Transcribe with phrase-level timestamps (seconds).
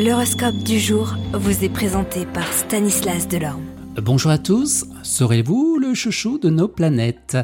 [0.00, 3.64] L'horoscope du jour vous est présenté par Stanislas Delorme.
[4.00, 7.36] Bonjour à tous, serez-vous le chouchou de nos planètes?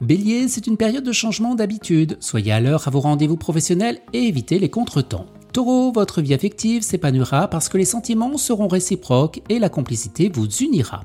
[0.00, 2.16] Bélier, c'est une période de changement d'habitude.
[2.20, 5.26] Soyez à l'heure à vos rendez-vous professionnels et évitez les contretemps.
[5.52, 10.48] Taureau, votre vie affective s'épanouira parce que les sentiments seront réciproques et la complicité vous
[10.48, 11.04] unira.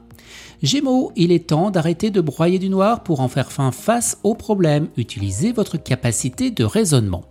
[0.61, 4.35] Gémeaux, il est temps d'arrêter de broyer du noir pour en faire fin face aux
[4.35, 4.87] problèmes.
[4.95, 7.25] Utilisez votre capacité de raisonnement.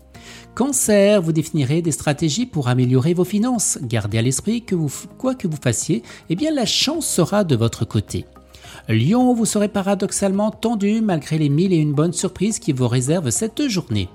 [0.55, 3.79] Cancer, vous définirez des stratégies pour améliorer vos finances.
[3.81, 4.77] Gardez à l'esprit que
[5.17, 8.27] quoi que vous fassiez, eh bien la chance sera de votre côté.
[8.87, 13.31] Lion, vous serez paradoxalement tendu malgré les mille et une bonnes surprises qui vous réservent
[13.31, 14.11] cette journée.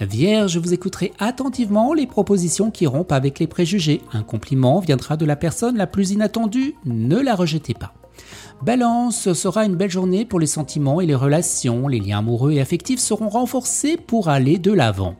[0.00, 4.00] Vierge, vous écouterez attentivement les propositions qui rompent avec les préjugés.
[4.12, 7.94] Un compliment viendra de la personne la plus inattendue, ne la rejetez pas.
[8.60, 12.52] Balance, ce sera une belle journée pour les sentiments et les relations, les liens amoureux
[12.52, 15.14] et affectifs seront renforcés pour aller de l'avant.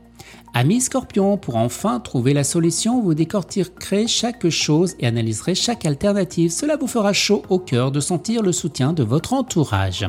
[0.58, 6.50] Amis Scorpion, pour enfin trouver la solution, vous décortiquerez chaque chose et analyserez chaque alternative.
[6.50, 10.08] Cela vous fera chaud au cœur de sentir le soutien de votre entourage.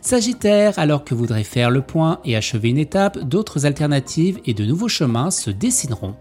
[0.00, 4.52] Sagittaire, alors que vous voudrez faire le point et achever une étape, d'autres alternatives et
[4.52, 6.16] de nouveaux chemins se dessineront.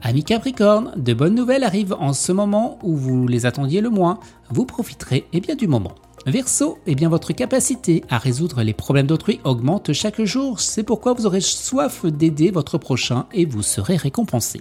[0.00, 4.20] Amis Capricorne, de bonnes nouvelles arrivent en ce moment où vous les attendiez le moins.
[4.48, 5.92] Vous profiterez et eh bien du moment.
[6.26, 10.58] Verseau, eh bien votre capacité à résoudre les problèmes d'autrui augmente chaque jour.
[10.58, 14.60] C'est pourquoi vous aurez soif d'aider votre prochain et vous serez récompensé.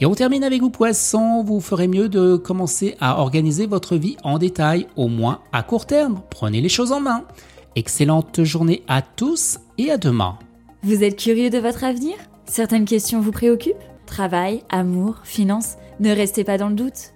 [0.00, 4.16] Et on termine avec vous poissons, vous ferez mieux de commencer à organiser votre vie
[4.22, 6.20] en détail, au moins à court terme.
[6.30, 7.24] Prenez les choses en main.
[7.74, 10.38] Excellente journée à tous et à demain.
[10.84, 12.14] Vous êtes curieux de votre avenir?
[12.44, 13.74] Certaines questions vous préoccupent?
[14.06, 15.78] Travail, amour, finances?
[15.98, 17.15] Ne restez pas dans le doute.